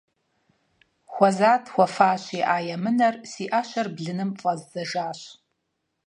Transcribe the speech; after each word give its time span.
Хуэзат 1.11 1.63
хуэфащи 1.73 2.39
а 2.53 2.55
емынэр, 2.75 3.15
си 3.31 3.43
Ӏэщэр 3.51 3.87
блыным 3.95 4.31
фӀэздзэжащ. 4.39 5.19